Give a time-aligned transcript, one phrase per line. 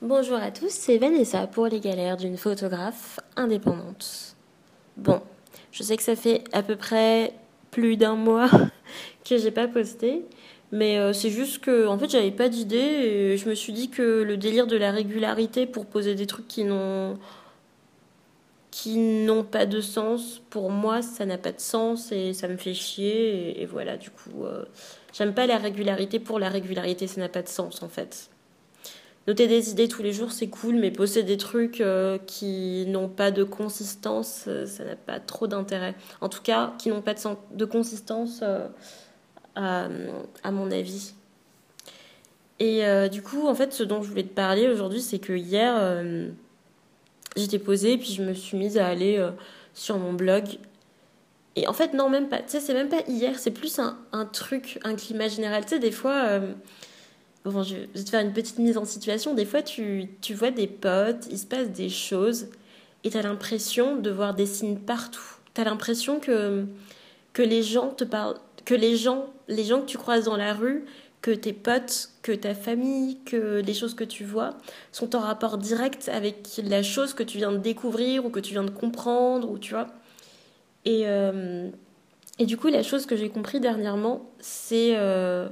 [0.00, 4.36] Bonjour à tous, c'est Vanessa pour les galères d'une photographe indépendante.
[4.96, 5.20] Bon,
[5.72, 7.34] je sais que ça fait à peu près
[7.72, 8.48] plus d'un mois
[9.28, 10.24] que j'ai pas posté,
[10.70, 13.90] mais euh, c'est juste que en fait j'avais pas d'idée et je me suis dit
[13.90, 17.18] que le délire de la régularité pour poser des trucs qui n'ont
[18.70, 22.56] qui n'ont pas de sens pour moi ça n'a pas de sens et ça me
[22.56, 24.64] fait chier et, voilà du coup euh,
[25.12, 28.30] j'aime pas la régularité pour la régularité ça n'a pas de sens en fait
[29.28, 33.10] noter des idées tous les jours, c'est cool, mais poster des trucs euh, qui n'ont
[33.10, 35.94] pas de consistance, euh, ça n'a pas trop d'intérêt.
[36.22, 37.12] En tout cas, qui n'ont pas
[37.52, 38.66] de, consistance, euh,
[39.54, 41.12] à, mon avis.
[42.58, 46.02] Et du coup, en fait, ce dont je voulais te parler aujourd'hui, c'est que hier,
[47.36, 49.24] j'étais posée, puis je me suis mise à aller
[49.74, 50.44] sur mon blog.
[51.54, 52.38] Et en fait, non, même pas.
[52.38, 55.64] Tu sais, c'est même pas hier, c'est plus un, truc, un climat général.
[55.64, 56.40] Tu sais, des fois
[57.46, 59.34] Je vais te faire une petite mise en situation.
[59.34, 62.48] Des fois, tu, tu vois des potes, il se passe des choses,
[63.04, 65.36] et tu as l'impression de voir des signes partout.
[65.54, 66.66] Tu as l'impression que,
[67.32, 70.52] que les gens te parlent, que les gens, les gens que tu croises dans la
[70.52, 70.84] rue,
[71.22, 74.50] que tes potes, que ta famille, que les choses que tu vois
[74.92, 78.52] sont en rapport direct avec la chose que tu viens de découvrir ou que tu
[78.52, 79.88] viens de comprendre, ou tu vois.
[80.84, 81.70] Et, euh,
[82.38, 84.96] et du coup, la chose que j'ai compris dernièrement, c'est.
[84.96, 85.48] Euh,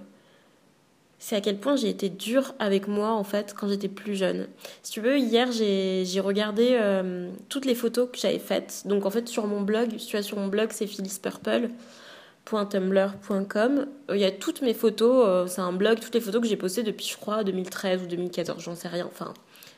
[1.19, 4.49] c'est à quel point j'ai été dure avec moi en fait quand j'étais plus jeune.
[4.83, 8.83] Si tu veux, hier j'ai regardé euh, toutes les photos que j'avais faites.
[8.85, 13.87] Donc en fait sur mon blog, si tu vas sur mon blog c'est phyllispurple.tumblr.com.
[14.11, 16.57] Il y a toutes mes photos, euh, c'est un blog, toutes les photos que j'ai
[16.57, 19.07] postées depuis je crois 2013 ou 2014, j'en sais rien.
[19.07, 19.33] Enfin,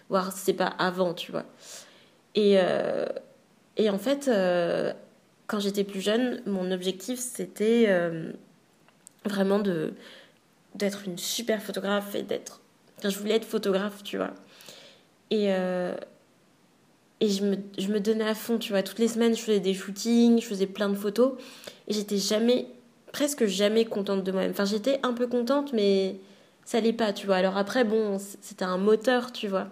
[0.08, 1.44] voir si c'est pas avant, tu vois.
[2.34, 3.06] Et, euh,
[3.76, 4.28] et en fait,
[5.46, 7.88] quand j'étais plus jeune, mon objectif c'était
[9.24, 9.94] vraiment de
[10.78, 12.60] d'être une super photographe et d'être.
[12.98, 14.32] Enfin, je voulais être photographe, tu vois.
[15.30, 15.94] Et, euh,
[17.20, 18.82] et je, me, je me donnais à fond, tu vois.
[18.82, 21.34] Toutes les semaines, je faisais des shootings, je faisais plein de photos.
[21.86, 22.66] Et j'étais jamais,
[23.12, 24.50] presque jamais contente de moi-même.
[24.52, 26.16] Enfin, j'étais un peu contente, mais
[26.64, 27.36] ça l'est pas, tu vois.
[27.36, 29.68] Alors après, bon, c'était un moteur, tu vois.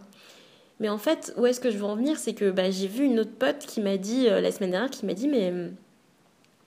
[0.79, 2.19] Mais en fait, où est-ce que je veux en venir?
[2.19, 4.91] C'est que bah, j'ai vu une autre pote qui m'a dit, euh, la semaine dernière,
[4.91, 5.53] qui m'a dit, mais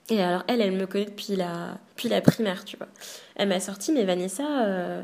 [0.10, 2.88] et alors, elle, elle me connaît depuis la, depuis la primaire, tu vois.
[3.36, 5.04] Elle m'a sorti, mais Vanessa, euh,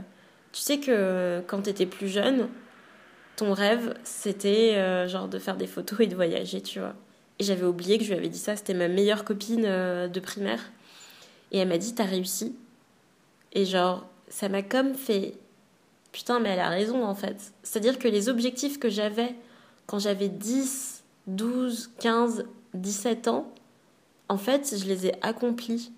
[0.51, 2.47] tu sais que quand t'étais plus jeune,
[3.35, 6.95] ton rêve, c'était euh, genre de faire des photos et de voyager, tu vois.
[7.39, 10.19] Et j'avais oublié que je lui avais dit ça, c'était ma meilleure copine euh, de
[10.19, 10.71] primaire.
[11.51, 12.55] Et elle m'a dit, t'as réussi.
[13.53, 15.35] Et genre, ça m'a comme fait.
[16.11, 17.53] Putain, mais elle a raison en fait.
[17.61, 19.35] C'est-à-dire que les objectifs que j'avais
[19.85, 23.53] quand j'avais 10, 12, 15, 17 ans,
[24.29, 25.91] en fait, je les ai accomplis.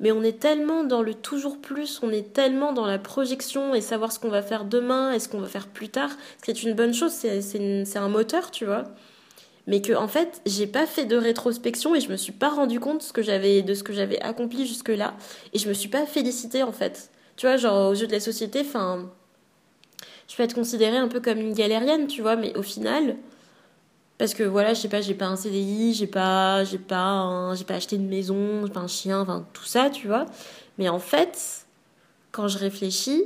[0.00, 3.82] Mais on est tellement dans le toujours plus, on est tellement dans la projection et
[3.82, 6.08] savoir ce qu'on va faire demain et ce qu'on va faire plus tard,
[6.38, 8.84] ce qui est une bonne chose, c'est un moteur, tu vois.
[9.66, 12.80] Mais que, en fait, j'ai pas fait de rétrospection et je me suis pas rendu
[12.80, 13.12] compte de ce
[13.82, 15.14] que j'avais accompli jusque-là.
[15.52, 17.10] Et je me suis pas félicitée, en fait.
[17.36, 19.10] Tu vois, genre, aux yeux de la société, enfin.
[20.28, 23.16] Je peux être considérée un peu comme une galérienne, tu vois, mais au final,
[24.20, 27.64] parce que voilà je sais pas j'ai pas un CDI j'ai pas j'ai pas j'ai
[27.64, 30.26] pas acheté de maison j'ai pas un chien enfin tout ça tu vois
[30.76, 31.66] mais en fait
[32.30, 33.24] quand je réfléchis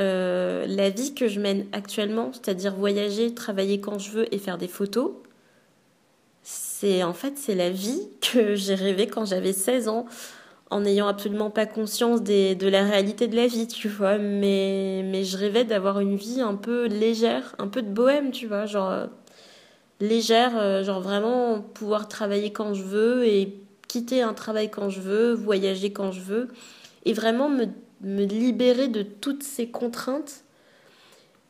[0.00, 4.56] euh, la vie que je mène actuellement c'est-à-dire voyager travailler quand je veux et faire
[4.56, 5.12] des photos
[6.42, 10.06] c'est en fait c'est la vie que j'ai rêvé quand j'avais 16 ans
[10.70, 14.16] en n'ayant absolument pas conscience de la réalité de la vie, tu vois.
[14.16, 18.46] Mais, mais je rêvais d'avoir une vie un peu légère, un peu de bohème, tu
[18.46, 18.64] vois.
[18.64, 19.08] Genre,
[20.02, 23.54] légère, euh, genre vraiment pouvoir travailler quand je veux et
[23.86, 26.48] quitter un travail quand je veux, voyager quand je veux,
[27.04, 27.66] et vraiment me,
[28.00, 30.44] me libérer de toutes ces contraintes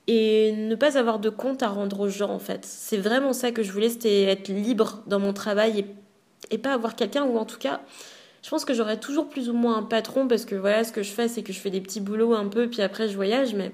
[0.07, 2.65] et ne pas avoir de compte à rendre aux gens en fait.
[2.65, 5.87] C'est vraiment ça que je voulais, c'était être libre dans mon travail et,
[6.51, 7.81] et pas avoir quelqu'un ou en tout cas,
[8.43, 11.03] je pense que j'aurais toujours plus ou moins un patron parce que voilà, ce que
[11.03, 13.55] je fais, c'est que je fais des petits boulots un peu, puis après je voyage,
[13.55, 13.73] mais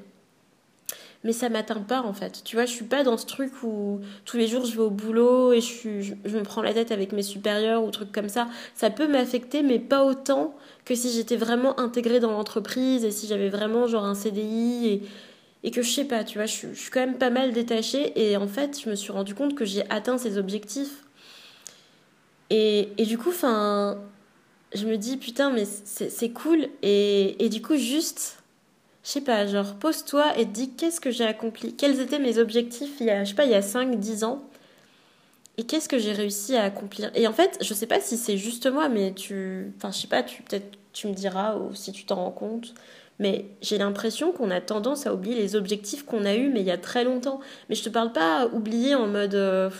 [1.25, 2.43] mais ça m'atteint pas en fait.
[2.45, 4.91] Tu vois, je suis pas dans ce truc où tous les jours je vais au
[4.91, 8.49] boulot et je, me prends la tête avec mes supérieurs ou trucs comme ça.
[8.75, 10.55] Ça peut m'affecter, mais pas autant
[10.85, 15.03] que si j'étais vraiment intégrée dans l'entreprise et si j'avais vraiment genre un CDI
[15.65, 18.13] et, que je sais pas, tu vois, je, je suis quand même pas mal détachée
[18.17, 21.05] et en fait, je me suis rendu compte que j'ai atteint ces objectifs.
[22.51, 23.99] Et, et du coup, enfin,
[24.75, 28.38] je me dis putain, mais c'est cool et, et du coup, juste
[29.09, 32.97] je sais pas, genre pose-toi et dis qu'est-ce que j'ai accompli, quels étaient mes objectifs
[33.01, 34.43] il y a, je sais pas, il y a 5, 10 ans,
[35.57, 37.11] et qu'est-ce que j'ai réussi à accomplir.
[37.15, 40.09] Et en fait, je sais pas si c'est juste moi, mais tu, enfin je sais
[40.09, 42.75] pas, tu peut-être tu me diras ou si tu t'en rends compte,
[43.19, 46.67] Mais j'ai l'impression qu'on a tendance à oublier les objectifs qu'on a eus, mais il
[46.67, 47.41] y a très longtemps.
[47.69, 49.35] Mais je te parle pas oublier en mode.
[49.35, 49.71] Euh,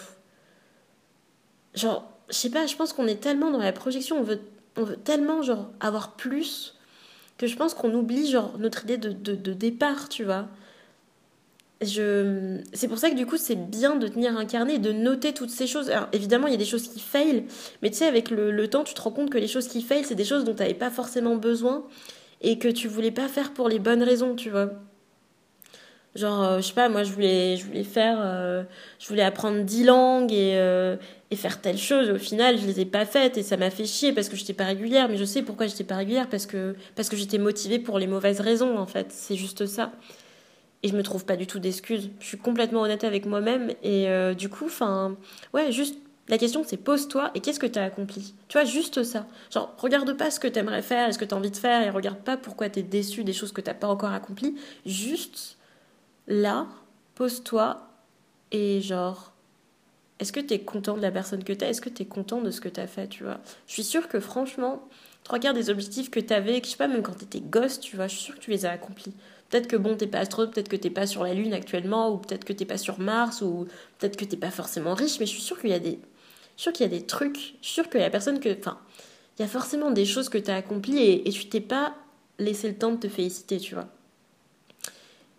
[1.75, 4.41] genre, je sais pas, je pense qu'on est tellement dans la projection, on veut,
[4.77, 6.78] on veut tellement, genre, avoir plus,
[7.39, 10.49] que je pense qu'on oublie, genre, notre idée de, départ, tu vois.
[11.81, 12.61] Je...
[12.73, 15.51] C'est pour ça que du coup, c'est bien de tenir un carnet de noter toutes
[15.51, 15.91] ces choses.
[15.91, 17.45] Alors évidemment, il y a des choses qui faillent,
[17.81, 19.81] mais tu sais, avec le, le, temps, tu te rends compte que les choses qui
[19.81, 21.85] faillent, c'est des choses dont tu n'avais pas forcément besoin
[22.41, 24.71] et que tu voulais pas faire pour les bonnes raisons, tu vois.
[26.15, 28.65] Genre, euh, je sais pas, moi je voulais, je voulais faire, euh,
[28.99, 30.97] je voulais apprendre dix langues et, euh,
[31.31, 32.11] et faire telle chose.
[32.11, 34.55] Au final, je les ai pas faites et ça m'a fait chier parce que j'étais
[34.55, 35.09] pas régulière.
[35.09, 38.07] Mais je sais pourquoi j'étais pas régulière parce que, parce que j'étais motivée pour les
[38.07, 39.09] mauvaises raisons en fait.
[39.11, 39.93] C'est juste ça.
[40.83, 42.11] Et je me trouve pas du tout d'excuses.
[42.21, 45.17] Je suis complètement honnête avec moi-même et du coup, enfin,
[45.53, 45.97] ouais, juste
[46.29, 48.35] la question c'est pose-toi et qu'est-ce que tu as accompli?
[48.49, 49.27] Tu vois, juste ça.
[49.53, 51.57] Genre, regarde pas ce que tu aimerais faire et ce que tu as envie de
[51.57, 54.55] faire et regarde pas pourquoi tu es déçu des choses que tu pas encore accomplies.
[54.87, 55.58] Juste
[56.29, 56.69] là,
[57.15, 57.89] pose-toi
[58.53, 59.33] et genre,
[60.21, 62.07] est-ce que tu es content de la personne que tu es Est-ce que tu es
[62.07, 63.39] content de ce que tu as fait, tu vois?
[63.67, 64.89] Je suis sûre que franchement,
[65.25, 67.81] trois quarts des objectifs que tu avais, je sais pas, même quand tu étais gosse,
[67.81, 69.13] tu vois, je suis sûre que tu les as accomplis.
[69.49, 72.19] Peut-être que bon, t'es pas astronaute, peut-être que t'es pas sur la Lune actuellement, ou
[72.19, 73.67] peut-être que t'es pas sur Mars, ou
[73.99, 75.99] peut-être que t'es pas forcément riche, mais je suis sûre qu'il y a des
[76.57, 78.51] sûre qu'il y a des trucs, je suis sûre qu'il y a personne que.
[78.59, 78.79] Enfin,
[79.39, 81.95] il y a forcément des choses que tu as accomplies et, et tu t'es pas
[82.39, 83.89] laissé le temps de te féliciter, tu vois.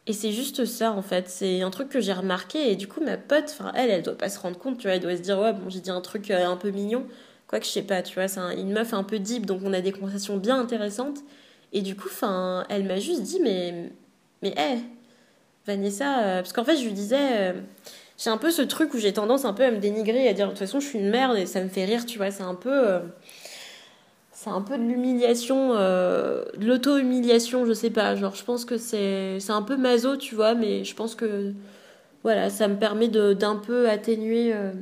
[0.10, 1.30] Et c'est juste ça, en fait.
[1.30, 2.72] C'est un truc que j'ai remarqué.
[2.72, 4.96] Et du coup, ma pote, enfin, elle, elle doit pas se rendre compte, tu vois.
[4.96, 7.06] Elle doit se dire, ouais, bon, j'ai dit un truc euh, un peu mignon.
[7.46, 8.28] Quoique, je sais pas, tu vois.
[8.28, 11.20] C'est une meuf un peu deep, donc on a des conversations bien intéressantes.
[11.74, 12.10] Et du coup,
[12.70, 13.92] elle m'a juste dit, mais.
[14.42, 14.80] Mais, hé,
[15.68, 16.24] Vanessa.
[16.24, 17.52] Euh, parce qu'en fait, je lui disais.
[17.52, 17.54] Euh,
[18.18, 20.48] j'ai un peu ce truc où j'ai tendance un peu à me dénigrer, à dire
[20.48, 22.32] de toute façon je suis une merde et ça me fait rire, tu vois.
[22.32, 23.00] C'est un peu.
[24.40, 28.16] Euh, c'est un peu de l'humiliation, euh, de l'auto-humiliation, je sais pas.
[28.16, 31.54] Genre, je pense que c'est, un peu maso, tu vois, mais je pense que.
[32.24, 34.74] Voilà, ça me permet de, d'un peu atténuer euh,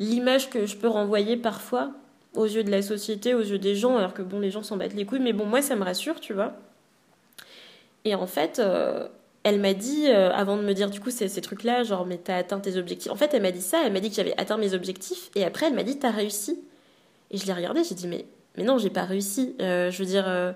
[0.00, 1.92] l'image que je peux renvoyer parfois
[2.34, 4.76] aux yeux de la société, aux yeux des gens, alors que bon, les gens s'en
[4.76, 6.54] battent les couilles, mais bon, moi ça me rassure, tu vois.
[8.04, 8.60] Et en fait,
[9.44, 12.16] elle m'a dit, euh, avant de me dire du coup ces, ces trucs-là, genre mais
[12.18, 13.12] t'as atteint tes objectifs.
[13.12, 15.44] En fait, elle m'a dit ça, elle m'a dit que j'avais atteint mes objectifs, et
[15.44, 16.58] après elle m'a dit t'as réussi.
[17.30, 18.26] Et je l'ai regardé, j'ai dit mais,
[18.56, 19.54] mais non, j'ai pas réussi.
[19.60, 20.52] Euh, je veux dire, euh,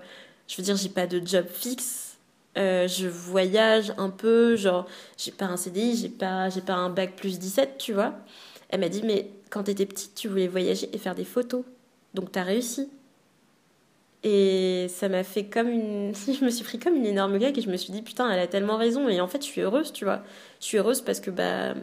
[0.47, 2.17] je veux j'ai pas de job fixe.
[2.55, 4.85] je voyage un peu, genre
[5.17, 8.13] j'ai pas un CDI, j'ai pas, pas un bac plus 17, tu vois.
[8.69, 11.63] Elle m'a dit mais quand t'étais petite, tu voulais voyager et faire des photos,
[12.13, 12.89] donc t'as réussi.
[14.23, 16.13] Et ça m'a fait comme une.
[16.27, 18.39] Je me suis pris comme une énorme gag et je me suis dit, putain, elle
[18.39, 19.07] a tellement raison.
[19.07, 20.23] Et en fait, je suis heureuse, tu vois.
[20.59, 21.73] Je suis heureuse parce que, bah,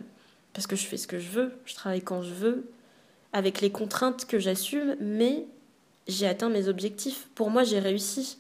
[0.53, 2.65] parce que je fais ce que je veux, je travaille quand je veux,
[3.37, 5.45] avec les contraintes que j'assume, mais
[6.09, 7.29] j'ai atteint mes objectifs.
[7.35, 8.39] Pour moi, j'ai réussi.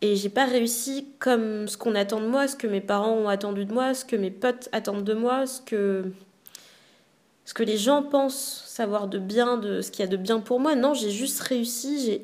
[0.00, 3.28] Et j'ai pas réussi comme ce qu'on attend de moi, ce que mes parents ont
[3.28, 6.04] attendu de moi, ce que mes potes attendent de moi, ce que.
[7.44, 10.38] Ce que les gens pensent savoir de bien, de ce qu'il y a de bien
[10.38, 10.76] pour moi.
[10.76, 12.22] Non, j'ai juste réussi,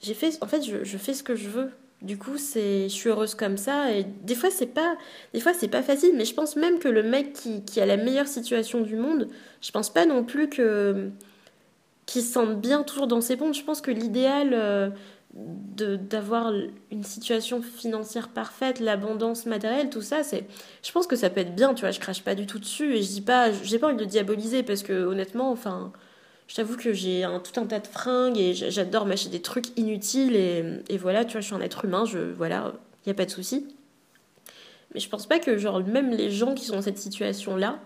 [0.00, 1.70] j'ai fait en fait je, je, fais ce que je veux
[2.02, 4.96] du coup c'est je suis heureuse comme ça et des fois c'est pas
[5.34, 7.96] des fois c'est pas facile mais je pense même que le mec qui, a la
[7.96, 9.28] meilleure situation du monde
[9.60, 11.10] je pense pas non plus que
[12.06, 13.52] qu'il se sente bien toujours dans ses pompes.
[13.54, 14.88] Je pense que l'idéal euh,
[15.34, 16.52] de d'avoir
[16.90, 20.46] une situation financière parfaite l'abondance matérielle tout ça c'est
[20.82, 22.94] je pense que ça peut être bien tu vois je crache pas du tout dessus
[22.94, 25.92] et je dis pas j'ai pas envie de diaboliser parce que honnêtement enfin
[26.48, 29.78] je t'avoue que j'ai un, tout un tas de fringues et j'adore m'acheter des trucs
[29.78, 32.72] inutiles et, voilà, tu vois, je suis un être humain, je, voilà,
[33.04, 33.68] il n'y a pas de souci.
[34.94, 37.78] Mais je pense pas que, genre, même les gens qui sont dans cette situation-là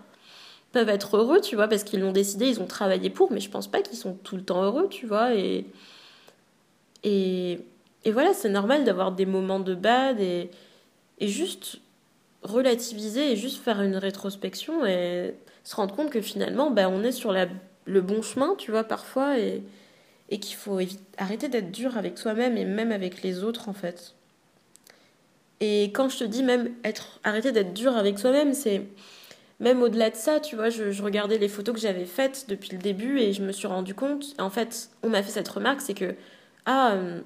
[0.71, 3.49] peuvent être heureux, tu vois, parce qu'ils l'ont décidé, ils ont travaillé pour, mais je
[3.49, 5.65] pense pas qu'ils sont tout le temps heureux, tu vois, et.
[7.05, 7.59] Et,
[8.05, 10.49] et voilà, c'est normal d'avoir des moments de bad et,
[11.19, 11.81] et juste
[12.43, 17.11] relativiser et juste faire une rétrospection et se rendre compte que finalement, bah, on est
[17.11, 17.47] sur la
[17.85, 19.63] le bon chemin, tu vois, parfois, et,
[20.29, 20.79] et qu'il faut
[21.17, 24.15] arrêter d'être dur avec soi-même et même avec les autres, en fait.
[25.59, 28.81] Et quand je te dis même être, arrêter d'être dur avec soi-même, c'est
[29.59, 32.79] même au-delà de ça, tu vois, je, regardais les photos que j'avais faites depuis le
[32.79, 35.93] début et je me suis rendu compte, en fait, on m'a fait cette remarque, c'est
[35.93, 36.15] que,
[36.65, 37.21] ah, euh,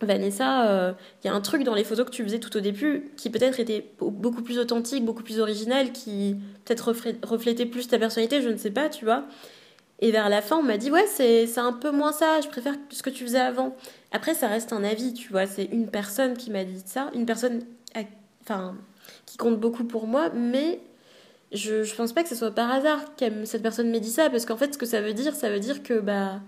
[0.00, 0.92] Vanessa, il euh,
[1.24, 3.58] y a un truc dans les photos que tu faisais tout au début qui peut-être
[3.58, 8.58] était beaucoup plus authentique, beaucoup plus original, qui peut-être reflétait plus ta personnalité, je ne
[8.58, 9.24] sais pas, tu vois.
[10.00, 12.74] Et vers la fin, on m'a dit ouais, c'est un peu moins ça, je préfère
[12.90, 13.74] ce que tu faisais avant.
[14.12, 17.26] Après, ça reste un avis, tu vois, c'est une personne qui m'a dit ça, une
[17.26, 17.62] personne
[18.42, 18.76] enfin,
[19.24, 20.80] qui compte beaucoup pour moi, mais
[21.52, 24.30] je, je pense pas que ce soit par hasard que cette personne m'ait dit ça,
[24.30, 26.40] parce qu'en fait, ce que ça veut dire, ça veut dire que bah,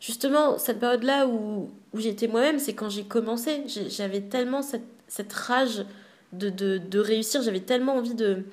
[0.00, 3.64] justement, cette période-là où, où j'étais moi-même, c'est quand j'ai commencé.
[3.88, 5.84] J'avais tellement cette, cette rage
[6.32, 8.44] de, de, réussir, j'avais tellement envie de,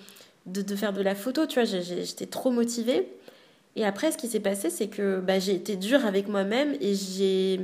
[0.45, 3.07] de, faire de la photo, tu vois, j'étais trop motivée.
[3.75, 6.95] Et après, ce qui s'est passé, c'est que bah, j'ai été dure avec moi-même et
[6.95, 7.61] j'ai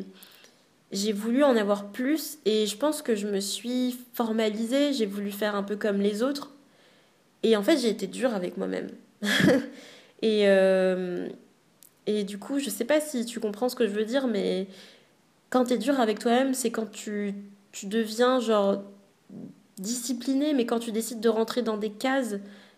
[0.92, 5.32] j'ai voulu en avoir plus et je pense que je me suis formalisée, j'ai voulu
[5.32, 6.52] faire un peu comme les autres.
[7.44, 8.90] Et en fait, j'ai été dure avec moi-même.
[10.22, 11.28] et, euh,
[12.06, 14.68] et du coup, je sais pas si tu comprends ce que je veux dire, mais
[15.50, 17.34] quand tu es dur avec toi-même, c'est quand tu,
[17.72, 18.84] tu deviens genre
[19.78, 22.36] discipliné, mais quand tu décides de rentrer dans des cases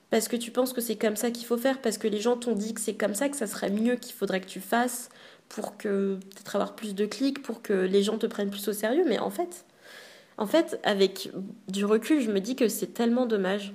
[0.10, 2.38] parce que tu penses que c'est comme ça qu'il faut faire, parce que les gens
[2.38, 5.10] t'ont dit que c'est comme ça que ça serait mieux qu'il faudrait que tu fasses,
[5.50, 8.74] pour que peut-être avoir plus de clics, pour que les gens te prennent plus au
[8.74, 9.04] sérieux.
[9.08, 11.32] Mais en fait, avec
[11.68, 13.74] du recul, je me dis que c'est tellement dommage.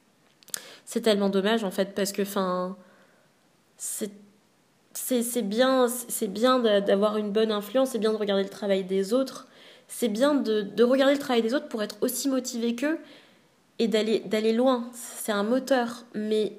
[0.84, 2.22] c'est tellement dommage en fait parce que,
[3.76, 4.10] c'est
[4.94, 9.12] c'est bien, c'est bien d'avoir une bonne influence, c'est bien de regarder le travail des
[9.12, 9.46] autres,
[9.86, 12.98] c'est bien de, regarder le travail des autres pour être aussi motivé qu'eux
[13.78, 14.88] et d'aller loin.
[14.92, 16.58] C'est un moteur, mais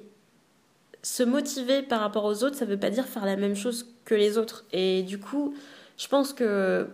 [1.02, 4.14] se motiver par rapport aux autres, ça veut pas dire faire la même chose que
[4.14, 4.64] les autres.
[4.72, 5.54] Et du coup,
[5.96, 6.86] je pense que.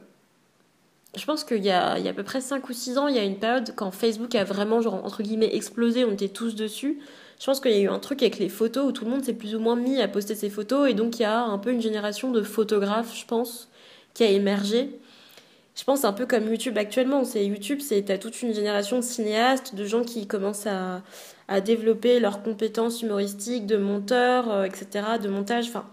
[1.17, 3.17] Je pense qu'il y a, y a à peu près 5 ou 6 ans, il
[3.17, 6.55] y a une période quand Facebook a vraiment, genre, entre guillemets, explosé, on était tous
[6.55, 6.99] dessus.
[7.41, 9.25] Je pense qu'il y a eu un truc avec les photos où tout le monde
[9.25, 10.91] s'est plus ou moins mis à poster ses photos.
[10.91, 13.69] Et donc, il y a un peu une génération de photographes, je pense,
[14.13, 14.91] qui a émergé.
[15.77, 17.25] Je pense un peu comme YouTube actuellement.
[17.25, 21.03] C'est YouTube, c'est t'as toute une génération de cinéastes, de gens qui commencent à,
[21.61, 25.69] développer leurs compétences humoristiques de monteur, euh, etc., de montage.
[25.69, 25.87] Enfin,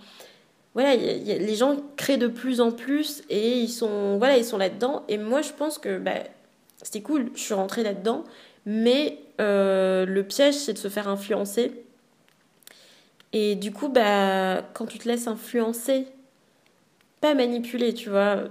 [0.73, 5.03] voilà, les gens créent de plus en plus et ils sont, voilà, ils sont là-dedans.
[5.09, 6.23] Et moi, je pense que bah,
[6.81, 8.23] c'était cool, je suis rentrée là-dedans.
[8.65, 11.83] Mais euh, le piège, c'est de se faire influencer.
[13.33, 16.07] Et du coup, bah, quand tu te laisses influencer,
[17.21, 18.45] pas manipuler, tu vois,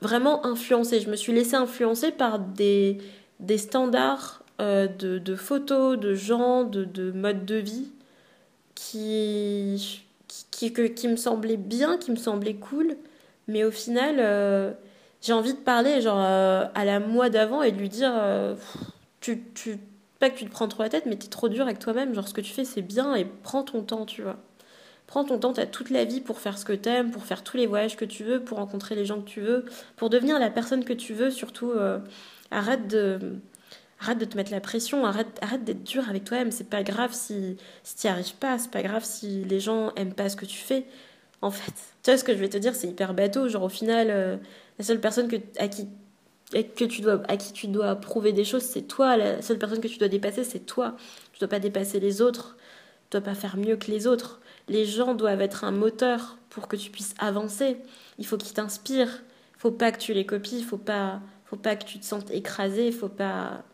[0.00, 1.00] vraiment influencer.
[1.00, 2.98] Je me suis laissée influencer par des,
[3.40, 7.92] des standards euh, de, de, photos, de gens, de, de modes de vie
[8.74, 12.96] qui, qui, qui, qui, me semblaient bien, qui me semblaient cool.
[13.48, 14.72] Mais au final, euh,
[15.20, 18.12] j'ai envie de parler genre euh, à la moi d'avant et de lui dire
[19.20, 19.78] tu, tu,
[20.18, 22.14] pas que tu te prends trop la tête, mais t'es trop dur avec toi-même.
[22.14, 24.36] Genre ce que tu fais, c'est bien et prends ton temps, tu vois.
[25.08, 27.56] Prends ton temps, t'as toute la vie pour faire ce que t'aimes, pour faire tous
[27.56, 29.64] les voyages que tu veux, pour rencontrer les gens que tu veux,
[29.96, 31.30] pour devenir la personne que tu veux.
[31.30, 31.72] Surtout,
[32.50, 33.40] arrête de
[34.00, 36.52] arrête de te mettre la pression, arrête, arrête d'être dur avec toi-même.
[36.52, 39.92] C'est pas grave si, si tu n'y arrives pas, c'est pas grave si les gens
[39.96, 40.84] aiment pas ce que tu fais.
[41.42, 41.72] En fait,
[42.02, 43.48] tu vois ce que je vais te dire, c'est hyper bateau.
[43.48, 44.36] Genre, au final, euh,
[44.78, 45.88] la seule personne que, à, qui,
[46.52, 49.16] que tu dois, à qui tu dois prouver des choses, c'est toi.
[49.16, 50.96] La seule personne que tu dois dépasser, c'est toi.
[51.32, 52.56] Tu dois pas dépasser les autres.
[53.10, 54.40] Tu dois pas faire mieux que les autres.
[54.68, 57.76] Les gens doivent être un moteur pour que tu puisses avancer.
[58.18, 59.22] Il faut qu'ils t'inspirent.
[59.56, 60.62] Faut pas que tu les copies.
[60.62, 62.92] Faut pas, faut pas que tu te sentes écrasé.
[62.92, 63.64] Faut pas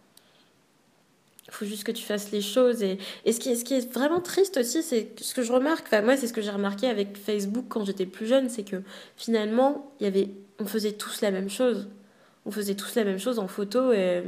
[1.50, 2.82] faut juste que tu fasses les choses.
[2.82, 6.26] Et, ce, qui est, vraiment triste aussi, c'est ce que je remarque, enfin moi c'est
[6.26, 8.82] ce que j'ai remarqué avec Facebook quand j'étais plus jeune, c'est que
[9.16, 11.88] finalement, y avait, on faisait tous la même chose.
[12.46, 14.22] On faisait tous la même chose en photo et,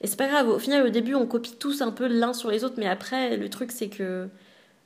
[0.00, 0.48] et c'est pas grave.
[0.48, 3.36] Au final, au début, on copie tous un peu l'un sur les autres, mais après,
[3.36, 4.28] le truc c'est que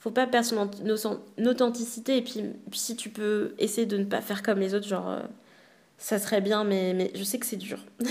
[0.00, 2.42] faut pas perdre son authenticité et puis,
[2.73, 5.21] si tu peux essayer de ne pas faire comme les autres, genre euh,
[5.99, 7.78] ça serait bien, mais, je sais que c'est dur.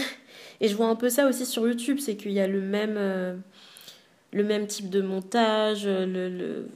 [0.62, 2.96] Et je vois un peu ça aussi sur YouTube, c'est qu'il y a le même,
[2.98, 3.34] euh,
[4.34, 5.88] le même type de montage.
[5.88, 6.67] Le...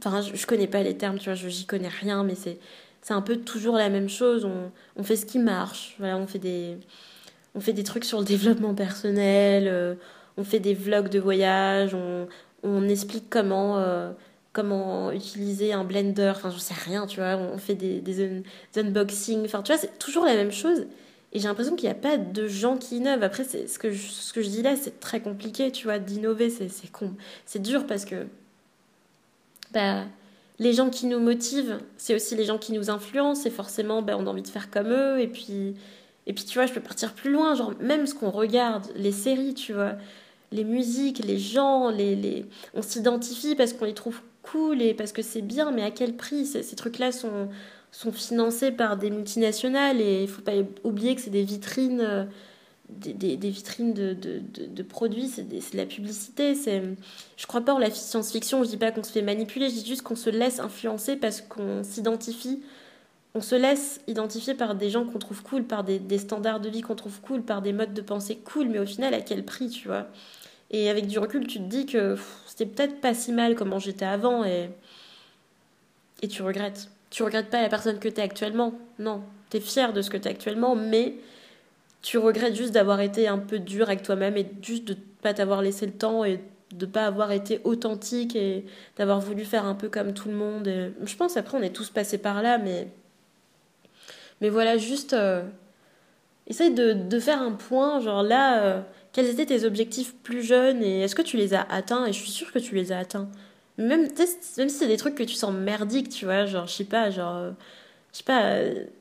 [0.00, 2.58] Enfin, je, je, connais pas les termes, tu vois, j'y connais rien, mais c'est,
[3.02, 4.46] c'est un peu toujours la même chose.
[4.96, 5.96] On, fait ce qui marche.
[6.00, 6.76] On fait des,
[7.54, 9.94] on fait des trucs sur le développement personnel, euh,
[10.36, 11.94] on fait des vlogs de voyage,
[12.62, 13.78] on, explique comment.
[13.78, 14.10] Euh,
[14.52, 18.42] comment utiliser un blender, enfin je sais rien, tu vois, on fait des, des,
[18.72, 20.86] des unboxings, enfin tu vois, c'est toujours la même chose.
[21.32, 23.22] Et j'ai l'impression qu'il n'y a pas de gens qui innovent.
[23.22, 25.98] Après, c'est, ce, que je, ce que je dis là, c'est très compliqué, tu vois,
[25.98, 26.50] d'innover.
[26.50, 27.14] C'est, c'est, con.
[27.46, 28.26] c'est dur parce que
[29.72, 30.04] bah,
[30.58, 33.46] les gens qui nous motivent, c'est aussi les gens qui nous influencent.
[33.46, 35.20] Et forcément, bah, on a envie de faire comme eux.
[35.20, 35.76] Et puis,
[36.26, 37.54] et puis, tu vois, je peux partir plus loin.
[37.54, 39.94] Genre, même ce qu'on regarde, les séries, tu vois,
[40.50, 42.44] les musiques, les gens, les, les...
[42.74, 46.16] on s'identifie parce qu'on les trouve cool et parce que c'est bien, mais à quel
[46.16, 47.48] prix Ces, trucs-là sont
[47.92, 50.52] sont financés par des multinationales et il faut pas
[50.84, 52.24] oublier que c'est des vitrines euh,
[52.88, 56.54] des, des, vitrines de, de, produits, c'est de la publicité.
[56.54, 56.82] C'est,
[57.36, 59.86] je crois pas en la science-fiction, je dis pas qu'on se fait manipuler, je dis
[59.86, 62.62] juste qu'on se laisse influencer parce qu'on s'identifie,
[63.34, 66.68] on se laisse identifier par des gens qu'on trouve cool, par des, des standards de
[66.68, 69.44] vie qu'on trouve cool, par des modes de pensée cool, mais au final, à quel
[69.44, 70.08] prix, tu vois?
[70.70, 74.04] Et avec du recul, tu te dis que c'était peut-être pas si mal comment j'étais
[74.04, 74.70] avant et,
[76.22, 78.72] et tu regrettes tu regrettes pas la personne que tu es actuellement.
[78.98, 81.14] Non, tu es fier de ce que tu es actuellement, mais
[82.02, 85.60] tu regrettes juste d'avoir été un peu dur avec toi-même et juste de pas t'avoir
[85.60, 86.40] laissé le temps et
[86.72, 88.64] de pas avoir été authentique et
[88.96, 90.70] d'avoir voulu faire un peu comme tout le monde.
[91.02, 92.88] je pense après on est tous passés par là, mais
[94.40, 95.42] mais voilà juste euh,
[96.46, 98.80] essaye de, de, faire un point, genre là, euh,
[99.12, 102.18] quels étaient tes objectifs plus jeunes et est-ce que tu les as atteints Et je
[102.20, 103.28] suis sûre que tu les as atteints.
[103.78, 104.08] Même,
[104.58, 107.10] même si c'est des trucs que tu sens merdiques, tu vois, genre je sais pas,
[107.10, 107.50] genre euh,
[108.12, 108.56] je sais pas,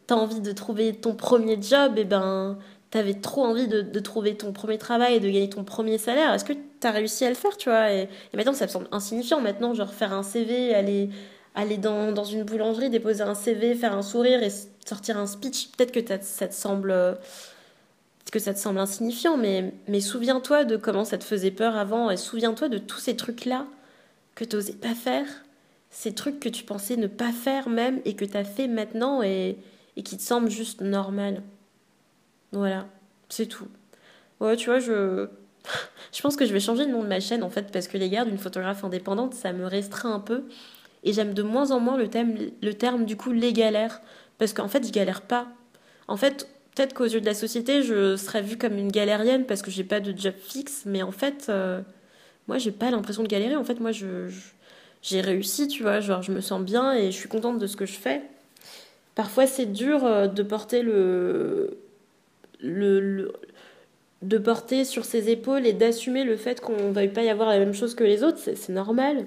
[0.07, 2.57] t'as envie de trouver ton premier job, et ben
[2.91, 6.33] t'avais trop envie de, de, trouver ton premier travail et de gagner ton premier salaire,
[6.33, 9.41] est-ce que t'as réussi à le faire, tu vois et, maintenant, ça me semble insignifiant.
[9.41, 11.09] Maintenant, genre, faire un CV, aller,
[11.55, 14.49] aller dans, dans une boulangerie, déposer un CV, faire un sourire et
[14.85, 17.17] sortir un speech, peut-être que ça te semble
[18.31, 22.17] que ça te semble insignifiant, mais, souviens-toi de comment ça te faisait peur avant et
[22.17, 23.65] souviens-toi de tous ces trucs-là
[24.35, 25.25] que tu n'osais pas faire,
[25.89, 29.21] ces trucs que tu pensais ne pas faire même et que tu as fait maintenant
[29.23, 29.57] et,
[30.03, 31.41] qui te semblent juste normal.
[32.51, 32.87] Voilà,
[33.27, 33.67] c'est tout.
[34.39, 35.27] Ouais, tu vois, je.
[36.13, 37.97] je pense que je vais changer le nom de ma chaîne en fait parce que
[37.97, 40.45] les gars d'une photographe indépendante, ça me restreint un peu.
[41.03, 44.01] Et j'aime de moins en moins le terme, le terme du coup les galères.
[44.37, 45.47] Parce qu'en fait, je galère pas.
[46.07, 46.47] En fait,
[46.79, 49.83] peut-être qu'aux yeux de la société, je serais vue comme une galérienne parce que j'ai
[49.83, 50.83] pas de job fixe.
[50.85, 51.81] Mais en fait, euh,
[52.47, 53.57] moi, j'ai pas l'impression de galérer.
[53.57, 54.29] En fait, moi, je,
[55.01, 55.99] j'ai réussi, tu vois.
[55.99, 58.21] Genre, je me sens bien et je suis contente de ce que je fais.
[59.13, 61.77] Parfois, c'est dur euh, de porter le
[62.61, 63.33] le,
[64.21, 67.59] de porter sur ses épaules et d'assumer le fait qu'on veuille pas y avoir la
[67.59, 69.25] même chose que les autres, c'est normal.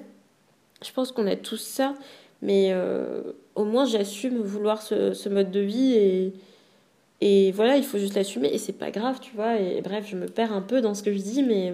[0.82, 1.94] Je pense qu'on a tous ça,
[2.40, 3.22] mais euh,
[3.54, 6.32] au moins j'assume vouloir ce, mode de vie et,
[7.24, 9.56] et voilà, il faut juste l'assumer et c'est pas grave, tu vois.
[9.56, 11.72] Et, bref, je me perds un peu dans ce que je dis, mais,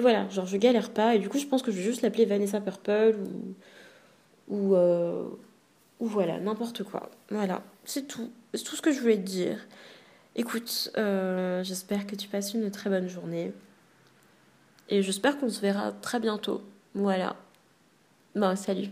[0.00, 2.24] voilà, genre je galère pas et du coup je pense que je vais juste l'appeler
[2.24, 3.18] Vanessa Purple
[4.48, 5.28] ou, ou, euh,
[6.00, 7.10] voilà, n'importe quoi.
[7.28, 8.30] Voilà, c'est tout.
[8.54, 9.58] C'est tout ce que je voulais te dire.
[10.36, 13.52] Écoute, euh, j'espère que tu passes une très bonne journée.
[14.88, 16.62] Et j'espère qu'on se verra très bientôt.
[16.94, 17.36] Voilà.
[18.34, 18.88] Bon, salut.